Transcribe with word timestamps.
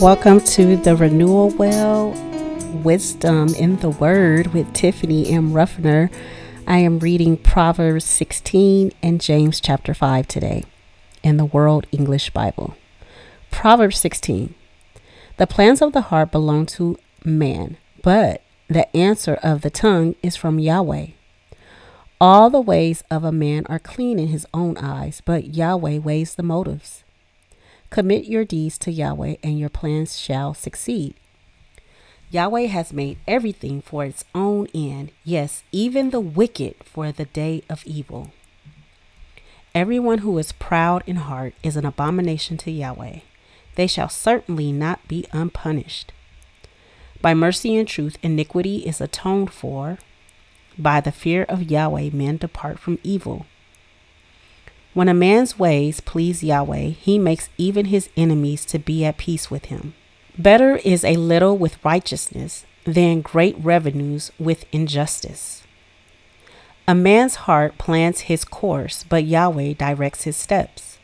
Welcome 0.00 0.40
to 0.40 0.76
the 0.76 0.96
Renewal 0.96 1.50
Well 1.50 2.12
Wisdom 2.82 3.54
in 3.54 3.76
the 3.76 3.90
Word 3.90 4.54
with 4.54 4.72
Tiffany 4.72 5.28
M. 5.28 5.52
Ruffner. 5.52 6.10
I 6.66 6.78
am 6.78 7.00
reading 7.00 7.36
Proverbs 7.36 8.06
16 8.06 8.92
and 9.02 9.20
James 9.20 9.60
chapter 9.60 9.92
5 9.92 10.26
today 10.26 10.64
in 11.22 11.36
the 11.36 11.44
World 11.44 11.86
English 11.92 12.30
Bible. 12.30 12.78
Proverbs 13.50 13.98
16 13.98 14.54
The 15.36 15.46
plans 15.46 15.82
of 15.82 15.92
the 15.92 16.00
heart 16.00 16.32
belong 16.32 16.64
to 16.66 16.96
man, 17.22 17.76
but 18.02 18.40
the 18.68 18.96
answer 18.96 19.34
of 19.42 19.60
the 19.60 19.68
tongue 19.68 20.14
is 20.22 20.34
from 20.34 20.58
Yahweh. 20.58 21.08
All 22.18 22.48
the 22.48 22.58
ways 22.58 23.04
of 23.10 23.22
a 23.22 23.30
man 23.32 23.66
are 23.66 23.78
clean 23.78 24.18
in 24.18 24.28
his 24.28 24.46
own 24.54 24.78
eyes, 24.78 25.20
but 25.22 25.54
Yahweh 25.54 25.98
weighs 25.98 26.36
the 26.36 26.42
motives. 26.42 27.04
Commit 27.90 28.26
your 28.26 28.44
deeds 28.44 28.78
to 28.78 28.92
Yahweh, 28.92 29.34
and 29.42 29.58
your 29.58 29.68
plans 29.68 30.16
shall 30.16 30.54
succeed. 30.54 31.14
Yahweh 32.30 32.66
has 32.66 32.92
made 32.92 33.18
everything 33.26 33.82
for 33.82 34.04
its 34.04 34.24
own 34.32 34.68
end, 34.72 35.10
yes, 35.24 35.64
even 35.72 36.10
the 36.10 36.20
wicked 36.20 36.76
for 36.84 37.10
the 37.10 37.24
day 37.24 37.64
of 37.68 37.84
evil. 37.84 38.30
Everyone 39.74 40.18
who 40.18 40.38
is 40.38 40.52
proud 40.52 41.02
in 41.06 41.16
heart 41.16 41.54
is 41.64 41.76
an 41.76 41.84
abomination 41.84 42.56
to 42.58 42.70
Yahweh. 42.70 43.20
They 43.74 43.88
shall 43.88 44.08
certainly 44.08 44.70
not 44.70 45.06
be 45.08 45.26
unpunished. 45.32 46.12
By 47.20 47.34
mercy 47.34 47.76
and 47.76 47.88
truth, 47.88 48.16
iniquity 48.22 48.78
is 48.78 49.00
atoned 49.00 49.52
for. 49.52 49.98
By 50.78 51.00
the 51.00 51.12
fear 51.12 51.42
of 51.44 51.70
Yahweh, 51.70 52.10
men 52.12 52.36
depart 52.36 52.78
from 52.78 53.00
evil. 53.02 53.46
When 54.92 55.08
a 55.08 55.14
man's 55.14 55.58
ways 55.58 56.00
please 56.00 56.42
Yahweh, 56.42 56.88
he 57.00 57.18
makes 57.18 57.48
even 57.56 57.86
his 57.86 58.08
enemies 58.16 58.64
to 58.66 58.78
be 58.78 59.04
at 59.04 59.18
peace 59.18 59.50
with 59.50 59.66
him. 59.66 59.94
Better 60.36 60.76
is 60.76 61.04
a 61.04 61.16
little 61.16 61.56
with 61.56 61.84
righteousness 61.84 62.64
than 62.84 63.20
great 63.20 63.56
revenues 63.58 64.32
with 64.38 64.64
injustice. 64.72 65.62
A 66.88 66.94
man's 66.94 67.36
heart 67.46 67.78
plans 67.78 68.22
his 68.22 68.44
course, 68.44 69.04
but 69.08 69.24
Yahweh 69.24 69.74
directs 69.74 70.24
his 70.24 70.36
steps. 70.36 70.98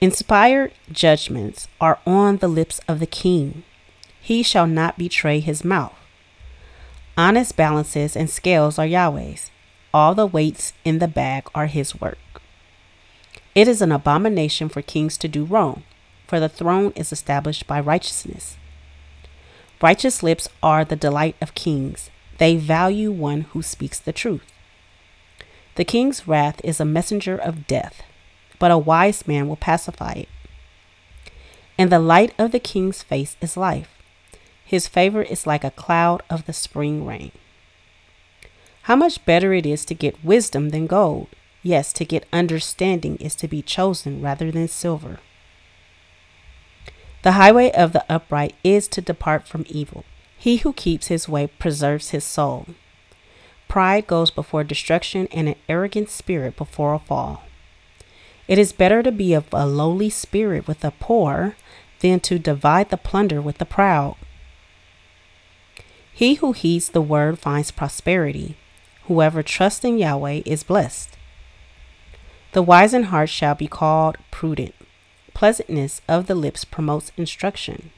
Inspired 0.00 0.72
judgments 0.90 1.68
are 1.80 1.98
on 2.06 2.38
the 2.38 2.48
lips 2.48 2.80
of 2.88 3.00
the 3.00 3.06
king. 3.06 3.64
He 4.20 4.42
shall 4.42 4.66
not 4.66 4.96
betray 4.96 5.40
his 5.40 5.64
mouth. 5.64 5.94
Honest 7.18 7.56
balances 7.56 8.16
and 8.16 8.30
scales 8.30 8.78
are 8.78 8.86
Yahweh's. 8.86 9.50
All 9.92 10.14
the 10.14 10.26
weights 10.26 10.72
in 10.84 11.00
the 11.00 11.08
bag 11.08 11.48
are 11.54 11.66
his 11.66 12.00
work. 12.00 12.18
It 13.54 13.68
is 13.68 13.82
an 13.82 13.92
abomination 13.92 14.68
for 14.68 14.82
kings 14.82 15.16
to 15.18 15.28
do 15.28 15.44
wrong, 15.44 15.82
for 16.26 16.38
the 16.38 16.48
throne 16.48 16.92
is 16.94 17.12
established 17.12 17.66
by 17.66 17.80
righteousness. 17.80 18.56
Righteous 19.80 20.22
lips 20.22 20.48
are 20.62 20.84
the 20.84 20.96
delight 20.96 21.36
of 21.40 21.54
kings. 21.54 22.10
They 22.38 22.56
value 22.56 23.10
one 23.10 23.42
who 23.52 23.62
speaks 23.62 23.98
the 23.98 24.12
truth. 24.12 24.44
The 25.76 25.84
king's 25.84 26.26
wrath 26.26 26.60
is 26.64 26.80
a 26.80 26.84
messenger 26.84 27.36
of 27.36 27.66
death, 27.66 28.02
but 28.58 28.70
a 28.70 28.78
wise 28.78 29.26
man 29.26 29.48
will 29.48 29.56
pacify 29.56 30.12
it. 30.12 30.28
And 31.78 31.90
the 31.90 32.00
light 32.00 32.34
of 32.38 32.50
the 32.50 32.58
king's 32.58 33.02
face 33.04 33.36
is 33.40 33.56
life. 33.56 33.88
His 34.64 34.88
favor 34.88 35.22
is 35.22 35.46
like 35.46 35.64
a 35.64 35.70
cloud 35.70 36.22
of 36.28 36.46
the 36.46 36.52
spring 36.52 37.06
rain. 37.06 37.30
How 38.82 38.96
much 38.96 39.24
better 39.24 39.52
it 39.52 39.64
is 39.64 39.84
to 39.84 39.94
get 39.94 40.24
wisdom 40.24 40.70
than 40.70 40.86
gold, 40.86 41.28
Yes, 41.62 41.92
to 41.94 42.04
get 42.04 42.26
understanding 42.32 43.16
is 43.16 43.34
to 43.36 43.48
be 43.48 43.62
chosen 43.62 44.22
rather 44.22 44.50
than 44.50 44.68
silver. 44.68 45.20
The 47.22 47.32
highway 47.32 47.72
of 47.72 47.92
the 47.92 48.04
upright 48.08 48.54
is 48.62 48.86
to 48.88 49.00
depart 49.00 49.48
from 49.48 49.66
evil. 49.68 50.04
He 50.38 50.58
who 50.58 50.72
keeps 50.72 51.08
his 51.08 51.28
way 51.28 51.48
preserves 51.48 52.10
his 52.10 52.24
soul. 52.24 52.66
Pride 53.66 54.06
goes 54.06 54.30
before 54.30 54.64
destruction, 54.64 55.28
and 55.32 55.48
an 55.48 55.56
arrogant 55.68 56.08
spirit 56.08 56.56
before 56.56 56.94
a 56.94 56.98
fall. 56.98 57.42
It 58.46 58.56
is 58.56 58.72
better 58.72 59.02
to 59.02 59.12
be 59.12 59.34
of 59.34 59.46
a 59.52 59.66
lowly 59.66 60.08
spirit 60.08 60.66
with 60.66 60.80
the 60.80 60.92
poor 60.92 61.56
than 62.00 62.20
to 62.20 62.38
divide 62.38 62.88
the 62.88 62.96
plunder 62.96 63.42
with 63.42 63.58
the 63.58 63.66
proud. 63.66 64.16
He 66.12 66.34
who 66.34 66.52
heeds 66.52 66.88
the 66.88 67.02
word 67.02 67.38
finds 67.38 67.70
prosperity. 67.70 68.56
Whoever 69.04 69.42
trusts 69.42 69.84
in 69.84 69.98
Yahweh 69.98 70.42
is 70.46 70.62
blessed. 70.62 71.17
The 72.58 72.62
wise 72.62 72.92
in 72.92 73.04
heart 73.04 73.28
shall 73.28 73.54
be 73.54 73.68
called 73.68 74.18
prudent. 74.32 74.74
Pleasantness 75.32 76.00
of 76.08 76.26
the 76.26 76.34
lips 76.34 76.64
promotes 76.64 77.12
instruction. 77.16 77.92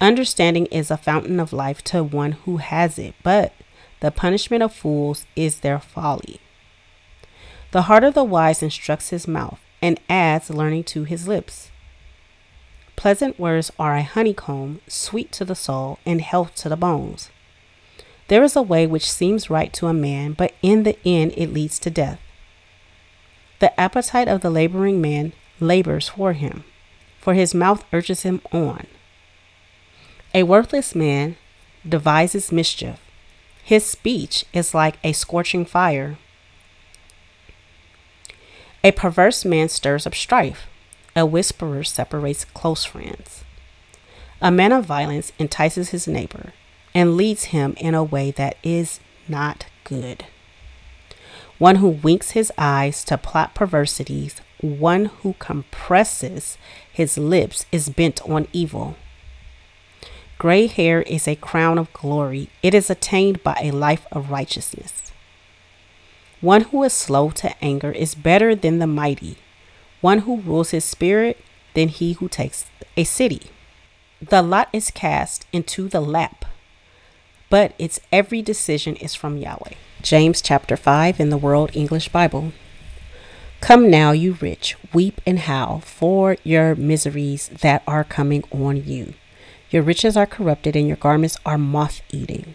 Understanding 0.00 0.66
is 0.72 0.90
a 0.90 0.96
fountain 0.96 1.38
of 1.38 1.52
life 1.52 1.84
to 1.84 2.02
one 2.02 2.32
who 2.32 2.56
has 2.56 2.98
it, 2.98 3.14
but 3.22 3.52
the 4.00 4.10
punishment 4.10 4.64
of 4.64 4.74
fools 4.74 5.24
is 5.36 5.60
their 5.60 5.78
folly. 5.78 6.40
The 7.70 7.82
heart 7.82 8.02
of 8.02 8.14
the 8.14 8.24
wise 8.24 8.60
instructs 8.60 9.10
his 9.10 9.28
mouth 9.28 9.60
and 9.80 10.00
adds 10.08 10.50
learning 10.50 10.82
to 10.86 11.04
his 11.04 11.28
lips. 11.28 11.70
Pleasant 12.96 13.38
words 13.38 13.70
are 13.78 13.94
a 13.94 14.02
honeycomb, 14.02 14.80
sweet 14.88 15.30
to 15.30 15.44
the 15.44 15.54
soul 15.54 16.00
and 16.04 16.20
health 16.20 16.56
to 16.56 16.68
the 16.68 16.76
bones. 16.76 17.30
There 18.26 18.42
is 18.42 18.56
a 18.56 18.62
way 18.62 18.84
which 18.84 19.08
seems 19.08 19.48
right 19.48 19.72
to 19.74 19.86
a 19.86 19.94
man, 19.94 20.32
but 20.32 20.54
in 20.60 20.82
the 20.82 20.98
end 21.06 21.34
it 21.36 21.52
leads 21.52 21.78
to 21.78 21.88
death. 21.88 22.18
The 23.58 23.78
appetite 23.80 24.28
of 24.28 24.42
the 24.42 24.50
laboring 24.50 25.00
man 25.00 25.32
labors 25.60 26.08
for 26.10 26.34
him, 26.34 26.64
for 27.20 27.34
his 27.34 27.54
mouth 27.54 27.84
urges 27.92 28.22
him 28.22 28.42
on. 28.52 28.86
A 30.34 30.42
worthless 30.42 30.94
man 30.94 31.36
devises 31.88 32.52
mischief. 32.52 33.00
His 33.64 33.86
speech 33.86 34.44
is 34.52 34.74
like 34.74 34.98
a 35.02 35.12
scorching 35.12 35.64
fire. 35.64 36.18
A 38.84 38.92
perverse 38.92 39.44
man 39.44 39.68
stirs 39.68 40.06
up 40.06 40.14
strife. 40.14 40.66
A 41.16 41.24
whisperer 41.24 41.82
separates 41.82 42.44
close 42.44 42.84
friends. 42.84 43.42
A 44.42 44.50
man 44.50 44.72
of 44.72 44.84
violence 44.84 45.32
entices 45.38 45.88
his 45.88 46.06
neighbor 46.06 46.52
and 46.94 47.16
leads 47.16 47.44
him 47.44 47.74
in 47.78 47.94
a 47.94 48.04
way 48.04 48.30
that 48.32 48.58
is 48.62 49.00
not 49.28 49.64
good 49.84 50.26
one 51.58 51.76
who 51.76 51.88
winks 51.88 52.32
his 52.32 52.52
eyes 52.58 53.04
to 53.04 53.16
plot 53.16 53.54
perversities, 53.54 54.40
one 54.60 55.06
who 55.06 55.34
compresses 55.38 56.58
his 56.92 57.16
lips 57.16 57.64
is 57.72 57.88
bent 57.88 58.20
on 58.28 58.46
evil. 58.52 58.96
Gray 60.38 60.66
hair 60.66 61.00
is 61.02 61.26
a 61.26 61.36
crown 61.36 61.78
of 61.78 61.92
glory, 61.94 62.50
it 62.62 62.74
is 62.74 62.90
attained 62.90 63.42
by 63.42 63.58
a 63.62 63.70
life 63.70 64.06
of 64.12 64.30
righteousness. 64.30 65.12
One 66.42 66.62
who 66.62 66.82
is 66.82 66.92
slow 66.92 67.30
to 67.30 67.64
anger 67.64 67.90
is 67.90 68.14
better 68.14 68.54
than 68.54 68.78
the 68.78 68.86
mighty, 68.86 69.38
one 70.02 70.20
who 70.20 70.42
rules 70.42 70.70
his 70.70 70.84
spirit 70.84 71.42
than 71.72 71.88
he 71.88 72.12
who 72.14 72.28
takes 72.28 72.66
a 72.96 73.04
city. 73.04 73.50
The 74.20 74.42
lot 74.42 74.68
is 74.72 74.90
cast 74.90 75.46
into 75.52 75.88
the 75.88 76.00
lap, 76.00 76.44
but 77.48 77.72
its 77.78 77.98
every 78.12 78.42
decision 78.42 78.96
is 78.96 79.14
from 79.14 79.38
Yahweh. 79.38 79.74
James 80.06 80.40
chapter 80.40 80.76
5 80.76 81.18
in 81.18 81.30
the 81.30 81.36
World 81.36 81.72
English 81.74 82.10
Bible. 82.10 82.52
Come 83.60 83.90
now, 83.90 84.12
you 84.12 84.34
rich, 84.40 84.76
weep 84.94 85.20
and 85.26 85.40
howl 85.40 85.80
for 85.80 86.36
your 86.44 86.76
miseries 86.76 87.48
that 87.48 87.82
are 87.88 88.04
coming 88.04 88.44
on 88.52 88.84
you. 88.84 89.14
Your 89.68 89.82
riches 89.82 90.16
are 90.16 90.24
corrupted, 90.24 90.76
and 90.76 90.86
your 90.86 90.96
garments 90.96 91.36
are 91.44 91.58
moth 91.58 92.02
eating. 92.12 92.54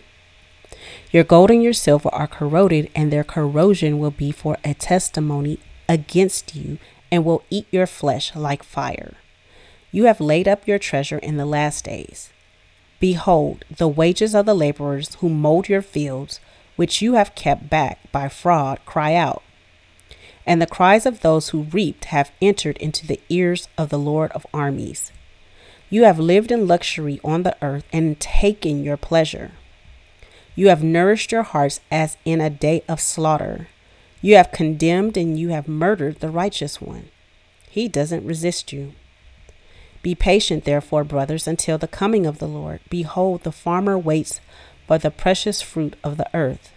Your 1.11 1.25
gold 1.25 1.51
and 1.51 1.61
your 1.61 1.73
silver 1.73 2.07
are 2.13 2.25
corroded, 2.25 2.90
and 2.95 3.11
their 3.11 3.25
corrosion 3.25 4.00
will 4.00 4.11
be 4.11 4.31
for 4.31 4.56
a 4.63 4.73
testimony 4.73 5.59
against 5.90 6.56
you, 6.56 6.78
and 7.11 7.25
will 7.25 7.43
eat 7.49 7.67
your 7.70 7.85
flesh 7.85 8.34
like 8.34 8.64
fire. 8.64 9.16
You 9.91 10.05
have 10.05 10.22
laid 10.22 10.47
up 10.47 10.70
your 10.70 10.79
treasure 10.79 11.17
in 11.17 11.35
the 11.35 11.46
last 11.46 11.84
days. 11.84 12.29
Behold, 13.02 13.66
the 13.70 13.90
wages 13.90 14.34
of 14.34 14.46
the 14.46 14.55
laborers 14.55 15.16
who 15.16 15.28
mowed 15.28 15.67
your 15.67 15.81
fields 15.81 16.40
which 16.76 17.02
you 17.02 17.14
have 17.14 17.35
kept 17.35 17.70
back 17.70 18.12
by 18.12 18.28
fraud, 18.28 18.79
cry 18.85 19.16
out. 19.16 19.44
And 20.46 20.62
the 20.62 20.68
cries 20.68 21.06
of 21.06 21.22
those 21.22 21.50
who 21.50 21.64
reaped 21.64 22.06
have 22.06 22.32
entered 22.41 22.78
into 22.78 23.06
the 23.06 23.20
ears 23.29 23.68
of 23.78 23.90
the 23.90 24.00
Lord 24.00 24.32
of 24.32 24.47
armies. 24.53 25.12
You 25.90 26.03
have 26.03 26.20
lived 26.20 26.52
in 26.52 26.68
luxury 26.68 27.20
on 27.23 27.44
the 27.44 27.56
earth 27.62 27.85
and 27.91 28.20
taken 28.20 28.84
your 28.84 28.97
pleasure. 28.97 29.52
You 30.56 30.70
have 30.70 30.84
nourished 30.84 31.32
your 31.32 31.44
hearts 31.44 31.79
as 31.91 32.18
in 32.26 32.41
a 32.41 32.50
day 32.50 32.84
of 32.88 33.00
slaughter. 33.00 33.67
You 34.22 34.35
have 34.35 34.52
condemned 34.52 35.17
and 35.17 35.38
you 35.40 35.50
have 35.50 35.67
murdered 35.67 36.20
the 36.20 36.29
righteous 36.29 36.82
one. 36.82 37.09
He 37.70 37.88
doesn't 37.88 38.26
resist 38.26 38.72
you. 38.74 38.94
Be 40.02 40.16
patient, 40.16 40.64
therefore, 40.64 41.03
brothers, 41.03 41.47
until 41.47 41.78
the 41.78 41.88
coming 41.88 42.26
of 42.26 42.40
the 42.40 42.47
Lord. 42.47 42.79
Behold, 42.90 43.44
the 43.44 43.52
farmer 43.52 43.97
waits 43.97 44.40
for 44.91 44.97
the 44.97 45.09
precious 45.09 45.61
fruit 45.61 45.96
of 46.03 46.17
the 46.17 46.28
earth, 46.34 46.73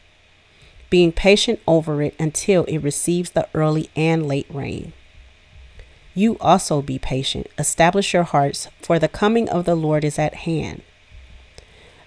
being 0.88 1.11
patient 1.11 1.58
over 1.66 2.00
it 2.00 2.14
until 2.16 2.62
it 2.66 2.78
receives 2.78 3.31
the 3.31 3.49
early 3.52 3.90
and 3.96 4.28
late 4.28 4.46
rain. 4.49 4.93
You 6.14 6.38
also 6.38 6.81
be 6.81 6.96
patient. 6.96 7.49
Establish 7.58 8.14
your 8.14 8.22
hearts, 8.22 8.69
for 8.81 9.00
the 9.00 9.08
coming 9.08 9.49
of 9.49 9.64
the 9.64 9.75
Lord 9.75 10.05
is 10.05 10.16
at 10.16 10.46
hand. 10.46 10.82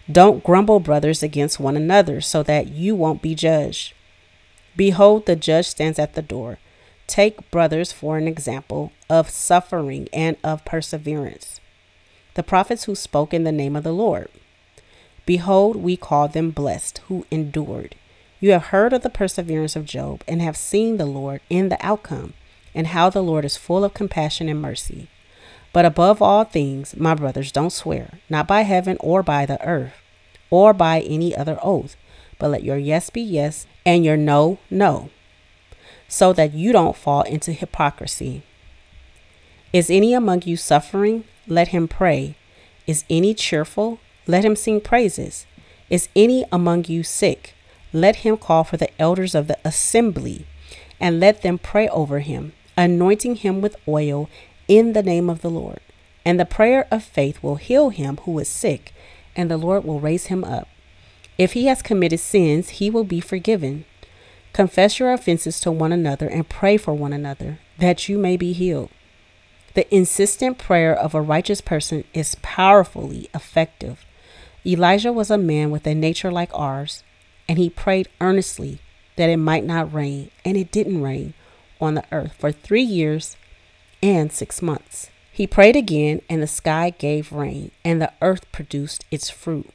Don't 0.09 0.45
grumble, 0.45 0.79
brothers, 0.79 1.21
against 1.21 1.59
one 1.59 1.75
another, 1.75 2.21
so 2.21 2.41
that 2.41 2.69
you 2.69 2.95
won't 2.95 3.21
be 3.21 3.35
judged. 3.35 3.93
Behold, 4.77 5.25
the 5.25 5.35
judge 5.35 5.67
stands 5.67 5.99
at 5.99 6.13
the 6.13 6.21
door. 6.21 6.57
Take 7.05 7.51
brothers 7.51 7.91
for 7.91 8.17
an 8.17 8.29
example 8.29 8.93
of 9.09 9.29
suffering 9.29 10.07
and 10.13 10.37
of 10.41 10.63
perseverance. 10.63 11.59
The 12.35 12.43
prophets 12.43 12.85
who 12.85 12.95
spoke 12.95 13.33
in 13.33 13.43
the 13.43 13.51
name 13.51 13.75
of 13.75 13.83
the 13.83 13.91
Lord. 13.91 14.29
Behold, 15.27 15.75
we 15.75 15.97
call 15.97 16.29
them 16.29 16.51
blessed 16.51 16.99
who 17.09 17.25
endured. 17.29 17.95
You 18.39 18.53
have 18.53 18.67
heard 18.67 18.93
of 18.93 19.03
the 19.03 19.09
perseverance 19.09 19.75
of 19.75 19.83
Job 19.83 20.23
and 20.25 20.41
have 20.41 20.55
seen 20.55 20.95
the 20.95 21.05
Lord 21.05 21.41
in 21.49 21.67
the 21.67 21.85
outcome, 21.85 22.33
and 22.73 22.87
how 22.87 23.09
the 23.09 23.21
Lord 23.21 23.43
is 23.43 23.57
full 23.57 23.83
of 23.83 23.93
compassion 23.93 24.47
and 24.47 24.61
mercy. 24.61 25.09
But 25.73 25.83
above 25.83 26.21
all 26.21 26.45
things, 26.45 26.95
my 26.95 27.13
brothers, 27.13 27.51
don't 27.51 27.73
swear, 27.73 28.19
not 28.29 28.47
by 28.47 28.61
heaven 28.61 28.95
or 29.01 29.21
by 29.21 29.45
the 29.45 29.61
earth, 29.67 29.95
or 30.49 30.71
by 30.71 31.01
any 31.01 31.35
other 31.35 31.59
oath, 31.61 31.97
but 32.39 32.49
let 32.49 32.63
your 32.63 32.77
yes 32.77 33.09
be 33.09 33.21
yes 33.21 33.67
and 33.85 34.05
your 34.05 34.15
no, 34.15 34.59
no, 34.69 35.09
so 36.07 36.31
that 36.31 36.53
you 36.53 36.71
don't 36.71 36.95
fall 36.95 37.23
into 37.23 37.51
hypocrisy. 37.51 38.43
Is 39.73 39.89
any 39.89 40.13
among 40.13 40.43
you 40.43 40.55
suffering? 40.55 41.25
Let 41.47 41.69
him 41.69 41.89
pray. 41.89 42.37
Is 42.85 43.03
any 43.09 43.33
cheerful? 43.33 43.99
Let 44.27 44.43
him 44.43 44.55
sing 44.55 44.81
praises. 44.81 45.45
Is 45.89 46.09
any 46.15 46.45
among 46.51 46.85
you 46.85 47.03
sick? 47.03 47.53
Let 47.93 48.17
him 48.17 48.37
call 48.37 48.63
for 48.63 48.77
the 48.77 48.89
elders 49.01 49.33
of 49.33 49.47
the 49.47 49.57
assembly, 49.63 50.45
and 50.99 51.19
let 51.19 51.41
them 51.41 51.57
pray 51.57 51.87
over 51.87 52.19
him, 52.19 52.51
anointing 52.75 53.37
him 53.37 53.61
with 53.61 53.77
oil 53.87 54.29
in 54.67 54.93
the 54.93 55.03
name 55.03 55.29
of 55.29 55.41
the 55.41 55.49
Lord. 55.49 55.79
And 56.25 56.37
the 56.37 56.45
prayer 56.45 56.87
of 56.91 57.03
faith 57.03 57.41
will 57.41 57.55
heal 57.55 57.89
him 57.89 58.17
who 58.17 58.37
is 58.39 58.49
sick, 58.49 58.93
and 59.35 59.49
the 59.49 59.57
Lord 59.57 59.85
will 59.85 60.01
raise 60.01 60.25
him 60.25 60.43
up. 60.43 60.67
If 61.37 61.53
he 61.53 61.67
has 61.67 61.81
committed 61.81 62.19
sins, 62.19 62.69
he 62.69 62.89
will 62.89 63.05
be 63.05 63.21
forgiven. 63.21 63.85
Confess 64.51 64.99
your 64.99 65.13
offenses 65.13 65.61
to 65.61 65.71
one 65.71 65.93
another 65.93 66.27
and 66.27 66.49
pray 66.49 66.75
for 66.75 66.93
one 66.93 67.13
another, 67.13 67.59
that 67.77 68.09
you 68.09 68.17
may 68.17 68.35
be 68.35 68.51
healed. 68.51 68.89
The 69.75 69.93
insistent 69.95 70.57
prayer 70.57 70.93
of 70.93 71.13
a 71.13 71.21
righteous 71.21 71.61
person 71.61 72.03
is 72.13 72.35
powerfully 72.41 73.29
effective. 73.35 74.03
Elijah 74.67 75.13
was 75.13 75.31
a 75.31 75.37
man 75.37 75.71
with 75.71 75.87
a 75.87 75.95
nature 75.95 76.29
like 76.29 76.49
ours, 76.53 77.01
and 77.47 77.57
he 77.57 77.69
prayed 77.69 78.09
earnestly 78.19 78.79
that 79.15 79.29
it 79.29 79.37
might 79.37 79.63
not 79.63 79.93
rain, 79.93 80.29
and 80.43 80.57
it 80.57 80.71
didn't 80.71 81.01
rain 81.01 81.33
on 81.79 81.93
the 81.93 82.03
earth 82.11 82.33
for 82.37 82.51
three 82.51 82.83
years 82.83 83.37
and 84.03 84.29
six 84.29 84.61
months. 84.61 85.09
He 85.31 85.47
prayed 85.47 85.77
again, 85.77 86.21
and 86.29 86.43
the 86.43 86.47
sky 86.47 86.89
gave 86.89 87.31
rain, 87.31 87.71
and 87.85 88.01
the 88.01 88.11
earth 88.21 88.51
produced 88.51 89.05
its 89.09 89.29
fruit. 89.29 89.69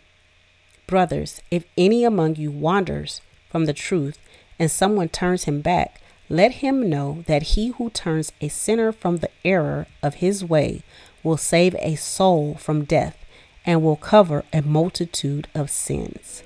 Brothers, 0.86 1.40
if 1.50 1.64
any 1.78 2.04
among 2.04 2.36
you 2.36 2.50
wanders 2.50 3.22
from 3.48 3.64
the 3.64 3.72
truth, 3.72 4.18
and 4.58 4.70
someone 4.70 5.08
turns 5.08 5.44
him 5.44 5.62
back, 5.62 6.02
let 6.28 6.56
him 6.56 6.90
know 6.90 7.24
that 7.26 7.54
he 7.54 7.68
who 7.68 7.88
turns 7.88 8.32
a 8.42 8.48
sinner 8.48 8.92
from 8.92 9.18
the 9.18 9.30
error 9.42 9.86
of 10.02 10.16
his 10.16 10.44
way 10.44 10.82
will 11.22 11.38
save 11.38 11.74
a 11.76 11.94
soul 11.94 12.56
from 12.56 12.84
death 12.84 13.16
and 13.64 13.82
will 13.82 13.96
cover 13.96 14.44
a 14.52 14.62
multitude 14.62 15.48
of 15.54 15.70
sins. 15.70 16.42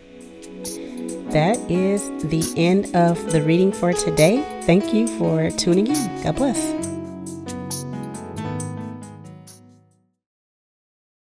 That 1.31 1.59
is 1.71 2.09
the 2.23 2.53
end 2.57 2.95
of 2.95 3.33
the 3.33 3.43
reading 3.43 3.73
for 3.73 3.93
today. 3.93 4.43
Thank 4.63 4.95
you 4.95 5.09
for 5.19 5.51
tuning 5.51 5.89
in. 5.89 6.23
God 6.23 6.37
bless. 6.37 6.86